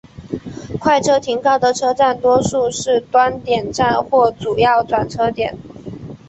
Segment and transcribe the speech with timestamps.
[0.79, 5.55] 快车停靠的车站多数是端点站或主要转车点。